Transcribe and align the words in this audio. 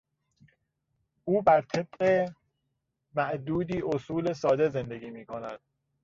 او 1.23 1.41
بر 1.41 1.61
طبق 1.61 2.29
معدودی 3.15 3.81
اصول 3.93 4.33
ساده 4.33 4.69
زندگی 4.69 5.09
میکند. 5.11 5.59